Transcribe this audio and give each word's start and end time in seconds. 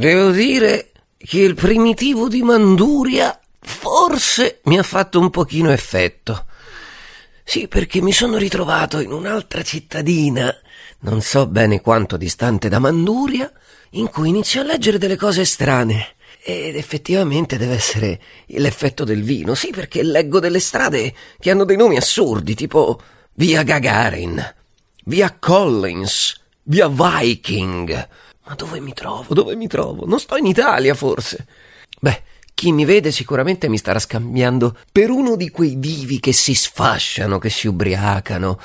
devo 0.00 0.30
dire 0.30 0.92
che 1.18 1.40
il 1.40 1.54
primitivo 1.54 2.28
di 2.28 2.42
Manduria 2.42 3.38
forse 3.60 4.60
mi 4.64 4.78
ha 4.78 4.82
fatto 4.82 5.20
un 5.20 5.28
pochino 5.28 5.70
effetto. 5.70 6.46
Sì, 7.44 7.68
perché 7.68 8.00
mi 8.00 8.12
sono 8.12 8.38
ritrovato 8.38 9.00
in 9.00 9.12
un'altra 9.12 9.62
cittadina, 9.62 10.54
non 11.00 11.20
so 11.20 11.46
bene 11.46 11.82
quanto 11.82 12.16
distante 12.16 12.70
da 12.70 12.78
Manduria, 12.78 13.52
in 13.90 14.08
cui 14.08 14.30
inizio 14.30 14.62
a 14.62 14.64
leggere 14.64 14.96
delle 14.96 15.16
cose 15.16 15.44
strane. 15.44 16.14
Ed 16.42 16.76
effettivamente 16.76 17.58
deve 17.58 17.74
essere 17.74 18.18
l'effetto 18.46 19.04
del 19.04 19.22
vino, 19.22 19.54
sì, 19.54 19.68
perché 19.70 20.02
leggo 20.02 20.40
delle 20.40 20.60
strade 20.60 21.12
che 21.38 21.50
hanno 21.50 21.64
dei 21.64 21.76
nomi 21.76 21.98
assurdi, 21.98 22.54
tipo 22.54 22.98
via 23.34 23.62
Gagarin, 23.62 24.54
via 25.04 25.36
Collins, 25.38 26.40
via 26.62 26.88
Viking. 26.88 28.08
Ma 28.50 28.56
dove 28.56 28.80
mi 28.80 28.92
trovo? 28.92 29.32
Dove 29.32 29.54
mi 29.54 29.68
trovo? 29.68 30.06
Non 30.06 30.18
sto 30.18 30.36
in 30.36 30.44
Italia, 30.44 30.96
forse. 30.96 31.46
Beh, 32.00 32.20
chi 32.52 32.72
mi 32.72 32.84
vede 32.84 33.12
sicuramente 33.12 33.68
mi 33.68 33.78
starà 33.78 34.00
scambiando 34.00 34.76
per 34.90 35.08
uno 35.10 35.36
di 35.36 35.50
quei 35.50 35.78
divi 35.78 36.18
che 36.18 36.32
si 36.32 36.54
sfasciano, 36.54 37.38
che 37.38 37.48
si 37.48 37.68
ubriacano. 37.68 38.58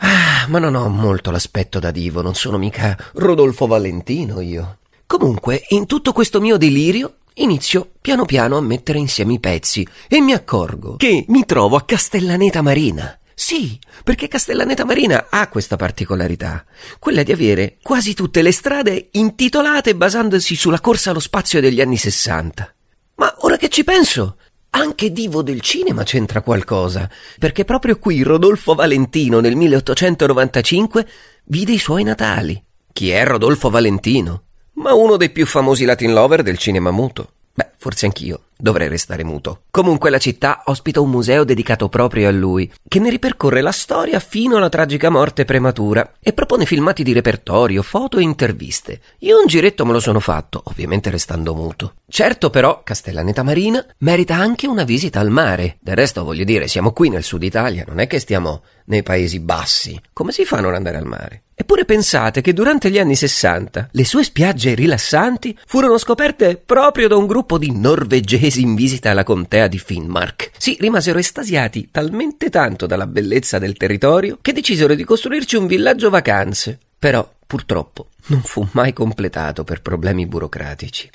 Ah, 0.00 0.44
ma 0.48 0.58
non 0.58 0.74
ho 0.74 0.86
molto 0.90 1.30
l'aspetto 1.30 1.78
da 1.78 1.90
divo, 1.90 2.20
non 2.20 2.34
sono 2.34 2.58
mica 2.58 2.94
Rodolfo 3.14 3.66
Valentino 3.66 4.42
io. 4.42 4.80
Comunque, 5.06 5.64
in 5.70 5.86
tutto 5.86 6.12
questo 6.12 6.38
mio 6.38 6.58
delirio, 6.58 7.14
inizio 7.36 7.88
piano 8.02 8.26
piano 8.26 8.58
a 8.58 8.60
mettere 8.60 8.98
insieme 8.98 9.32
i 9.32 9.40
pezzi 9.40 9.88
e 10.08 10.20
mi 10.20 10.34
accorgo 10.34 10.96
che 10.96 11.24
mi 11.28 11.46
trovo 11.46 11.76
a 11.76 11.84
Castellaneta 11.86 12.60
Marina. 12.60 13.16
Sì, 13.34 13.78
perché 14.04 14.28
Castellaneta 14.28 14.84
Marina 14.84 15.26
ha 15.30 15.48
questa 15.48 15.76
particolarità, 15.76 16.64
quella 16.98 17.22
di 17.22 17.32
avere 17.32 17.78
quasi 17.82 18.14
tutte 18.14 18.42
le 18.42 18.52
strade 18.52 19.08
intitolate 19.12 19.94
basandosi 19.96 20.54
sulla 20.54 20.80
corsa 20.80 21.10
allo 21.10 21.20
spazio 21.20 21.60
degli 21.60 21.80
anni 21.80 21.96
Sessanta. 21.96 22.72
Ma 23.16 23.34
ora 23.40 23.56
che 23.56 23.68
ci 23.68 23.84
penso, 23.84 24.36
anche 24.70 25.12
Divo 25.12 25.42
del 25.42 25.60
cinema 25.60 26.02
c'entra 26.02 26.40
qualcosa, 26.40 27.08
perché 27.38 27.64
proprio 27.64 27.98
qui 27.98 28.22
Rodolfo 28.22 28.74
Valentino 28.74 29.40
nel 29.40 29.54
1895 29.56 31.06
vide 31.44 31.72
i 31.72 31.78
suoi 31.78 32.02
natali. 32.04 32.62
Chi 32.92 33.10
è 33.10 33.24
Rodolfo 33.24 33.70
Valentino? 33.70 34.44
Ma 34.74 34.94
uno 34.94 35.16
dei 35.16 35.30
più 35.30 35.46
famosi 35.46 35.84
Latin 35.84 36.12
lover 36.12 36.42
del 36.42 36.58
cinema 36.58 36.90
muto. 36.90 37.32
Beh, 37.54 37.70
forse 37.76 38.06
anch'io 38.06 38.44
dovrei 38.62 38.88
restare 38.88 39.24
muto. 39.24 39.62
Comunque 39.70 40.08
la 40.08 40.18
città 40.18 40.62
ospita 40.66 41.00
un 41.00 41.10
museo 41.10 41.42
dedicato 41.42 41.88
proprio 41.88 42.28
a 42.28 42.30
lui, 42.30 42.70
che 42.86 43.00
ne 43.00 43.10
ripercorre 43.10 43.60
la 43.60 43.72
storia 43.72 44.20
fino 44.20 44.56
alla 44.56 44.68
tragica 44.68 45.10
morte 45.10 45.44
prematura 45.44 46.12
e 46.20 46.32
propone 46.32 46.64
filmati 46.64 47.02
di 47.02 47.12
repertorio, 47.12 47.82
foto 47.82 48.18
e 48.18 48.22
interviste. 48.22 49.00
Io 49.18 49.40
un 49.40 49.46
giretto 49.46 49.84
me 49.84 49.92
lo 49.92 49.98
sono 49.98 50.20
fatto, 50.20 50.62
ovviamente 50.66 51.10
restando 51.10 51.54
muto. 51.54 51.94
Certo 52.08 52.50
però, 52.50 52.82
Castellaneta 52.84 53.42
Marina 53.42 53.84
merita 53.98 54.36
anche 54.36 54.68
una 54.68 54.84
visita 54.84 55.18
al 55.18 55.30
mare. 55.30 55.78
Del 55.80 55.96
resto, 55.96 56.22
voglio 56.22 56.44
dire, 56.44 56.68
siamo 56.68 56.92
qui 56.92 57.08
nel 57.08 57.24
sud 57.24 57.42
Italia, 57.42 57.84
non 57.86 57.98
è 57.98 58.06
che 58.06 58.20
stiamo 58.20 58.62
nei 58.84 59.02
Paesi 59.02 59.40
Bassi. 59.40 60.00
Come 60.12 60.30
si 60.30 60.44
fa 60.44 60.58
a 60.58 60.60
non 60.60 60.74
andare 60.74 60.98
al 60.98 61.06
mare? 61.06 61.42
Eppure 61.62 61.84
pensate 61.84 62.40
che 62.40 62.52
durante 62.52 62.90
gli 62.90 62.98
anni 62.98 63.14
60 63.14 63.90
le 63.92 64.04
sue 64.04 64.24
spiagge 64.24 64.74
rilassanti 64.74 65.56
furono 65.64 65.96
scoperte 65.96 66.56
proprio 66.56 67.06
da 67.06 67.14
un 67.14 67.28
gruppo 67.28 67.56
di 67.56 67.70
norvegesi 67.70 68.62
in 68.62 68.74
visita 68.74 69.10
alla 69.10 69.22
contea 69.22 69.68
di 69.68 69.78
Finnmark. 69.78 70.50
Sì, 70.58 70.76
rimasero 70.80 71.20
estasiati 71.20 71.90
talmente 71.92 72.50
tanto 72.50 72.86
dalla 72.86 73.06
bellezza 73.06 73.60
del 73.60 73.76
territorio 73.76 74.38
che 74.42 74.52
decisero 74.52 74.96
di 74.96 75.04
costruirci 75.04 75.54
un 75.54 75.68
villaggio 75.68 76.10
vacanze. 76.10 76.80
Però, 76.98 77.32
purtroppo, 77.46 78.08
non 78.26 78.42
fu 78.42 78.66
mai 78.72 78.92
completato 78.92 79.62
per 79.62 79.82
problemi 79.82 80.26
burocratici. 80.26 81.08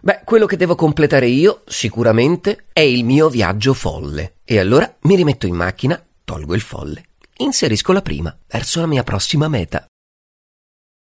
Beh, 0.00 0.20
quello 0.22 0.46
che 0.46 0.56
devo 0.56 0.76
completare 0.76 1.26
io, 1.26 1.62
sicuramente, 1.66 2.66
è 2.72 2.80
il 2.80 3.04
mio 3.04 3.28
viaggio 3.28 3.74
folle. 3.74 4.34
E 4.44 4.60
allora 4.60 4.96
mi 5.00 5.16
rimetto 5.16 5.48
in 5.48 5.56
macchina, 5.56 6.00
tolgo 6.24 6.54
il 6.54 6.60
folle, 6.60 7.02
inserisco 7.38 7.92
la 7.92 8.02
prima 8.02 8.36
verso 8.46 8.78
la 8.78 8.86
mia 8.86 9.02
prossima 9.02 9.48
meta. 9.48 9.87